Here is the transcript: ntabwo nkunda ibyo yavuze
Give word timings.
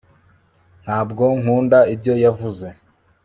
ntabwo 0.83 1.23
nkunda 1.39 1.79
ibyo 1.93 2.13
yavuze 2.23 2.67